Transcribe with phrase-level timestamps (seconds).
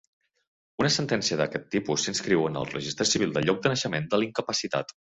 [0.83, 5.01] Una sentència d'aquest tipus s'inscriu en el registre civil del lloc de naixement de l'incapacitat.